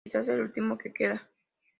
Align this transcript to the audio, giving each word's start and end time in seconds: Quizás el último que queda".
Quizás 0.03 0.29
el 0.29 0.41
último 0.41 0.79
que 0.79 0.91
queda". 0.91 1.29